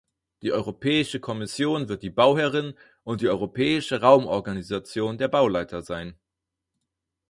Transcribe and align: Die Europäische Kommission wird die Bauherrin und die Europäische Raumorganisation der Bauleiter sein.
Die 0.41 0.51
Europäische 0.51 1.19
Kommission 1.19 1.87
wird 1.87 2.01
die 2.01 2.09
Bauherrin 2.09 2.73
und 3.03 3.21
die 3.21 3.29
Europäische 3.29 4.01
Raumorganisation 4.01 5.19
der 5.19 5.27
Bauleiter 5.27 5.83
sein. 5.83 6.15